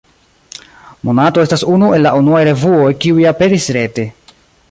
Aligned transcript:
Monato 1.09 1.43
estas 1.47 1.65
unu 1.75 1.91
el 1.97 2.05
la 2.07 2.15
unuaj 2.21 2.41
revuoj, 2.49 2.89
kiuj 3.05 3.29
aperis 3.35 3.71
rete. 3.81 4.09